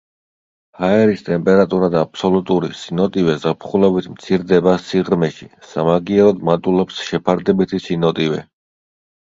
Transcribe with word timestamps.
ჰაერის 0.77 1.19
ტემპერატურა 1.27 1.89
და 1.95 2.01
აბსოლუტური 2.05 2.71
სინოტივე 2.79 3.35
ზაფხულობით 3.45 4.09
მცირდება 4.15 4.75
სიღრმეში, 4.87 5.49
სამაგიეროდ 5.75 6.45
მატულობს 6.51 7.07
შეფარდებითი 7.13 7.85
სინოტივე. 7.89 8.45